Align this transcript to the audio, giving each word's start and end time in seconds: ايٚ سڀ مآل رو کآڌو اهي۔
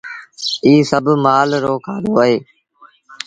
ايٚ 0.65 0.83
سڀ 0.89 1.05
مآل 1.25 1.49
رو 1.63 1.75
کآڌو 1.85 2.11
اهي۔ 2.21 2.35